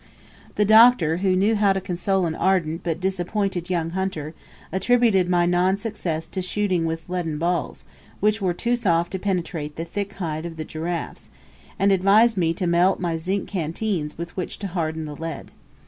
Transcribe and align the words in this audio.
The 0.55 0.65
Doctor, 0.65 1.17
who 1.17 1.35
knew 1.35 1.55
how 1.55 1.73
to 1.73 1.79
console 1.79 2.25
an 2.25 2.33
ardent 2.33 2.81
but 2.83 2.99
disappointed 2.99 3.69
young 3.69 3.91
hunter, 3.91 4.33
attributed 4.71 5.29
my 5.29 5.45
non 5.45 5.77
success 5.77 6.25
to 6.29 6.41
shooting 6.41 6.85
with 6.87 7.07
leaden 7.07 7.37
balls, 7.37 7.85
which 8.19 8.41
were 8.41 8.55
too 8.55 8.75
soft 8.75 9.11
to 9.11 9.19
penetrate 9.19 9.75
the 9.75 9.85
thick 9.85 10.13
hide 10.13 10.47
of 10.47 10.57
the 10.57 10.65
giraffes, 10.65 11.29
and 11.77 11.91
advised 11.91 12.35
me 12.35 12.51
to 12.55 12.65
melt 12.65 12.99
my 12.99 13.15
zinc 13.15 13.47
canteens 13.47 14.17
with 14.17 14.35
which 14.35 14.57
to 14.57 14.67
harden 14.69 15.05
the 15.05 15.15
lead. 15.15 15.51